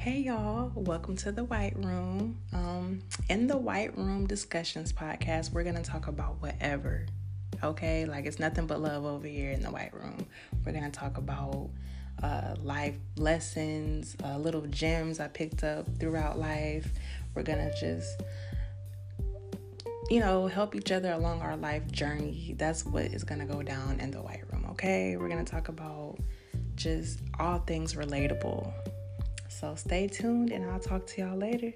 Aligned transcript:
Hey 0.00 0.20
y'all, 0.20 0.72
welcome 0.74 1.14
to 1.16 1.30
the 1.30 1.44
White 1.44 1.76
Room. 1.76 2.38
Um, 2.54 3.02
in 3.28 3.46
the 3.46 3.58
White 3.58 3.98
Room 3.98 4.26
Discussions 4.26 4.94
podcast, 4.94 5.52
we're 5.52 5.62
gonna 5.62 5.82
talk 5.82 6.06
about 6.06 6.40
whatever. 6.40 7.04
Okay, 7.62 8.06
like 8.06 8.24
it's 8.24 8.38
nothing 8.38 8.66
but 8.66 8.80
love 8.80 9.04
over 9.04 9.26
here 9.26 9.50
in 9.50 9.60
the 9.60 9.70
White 9.70 9.92
Room. 9.92 10.26
We're 10.64 10.72
gonna 10.72 10.90
talk 10.90 11.18
about 11.18 11.68
uh, 12.22 12.54
life 12.62 12.96
lessons, 13.18 14.16
uh, 14.24 14.38
little 14.38 14.62
gems 14.68 15.20
I 15.20 15.28
picked 15.28 15.64
up 15.64 15.86
throughout 15.98 16.38
life. 16.38 16.90
We're 17.34 17.42
gonna 17.42 17.70
just, 17.78 18.22
you 20.08 20.20
know, 20.20 20.46
help 20.46 20.74
each 20.74 20.92
other 20.92 21.12
along 21.12 21.42
our 21.42 21.58
life 21.58 21.92
journey. 21.92 22.54
That's 22.56 22.86
what 22.86 23.04
is 23.04 23.22
gonna 23.22 23.44
go 23.44 23.62
down 23.62 24.00
in 24.00 24.12
the 24.12 24.22
White 24.22 24.44
Room. 24.50 24.64
Okay, 24.70 25.18
we're 25.18 25.28
gonna 25.28 25.44
talk 25.44 25.68
about 25.68 26.16
just 26.74 27.20
all 27.38 27.58
things 27.58 27.92
relatable. 27.92 28.72
So 29.50 29.74
stay 29.74 30.06
tuned 30.06 30.52
and 30.52 30.64
I'll 30.64 30.78
talk 30.78 31.06
to 31.08 31.22
y'all 31.22 31.36
later. 31.36 31.72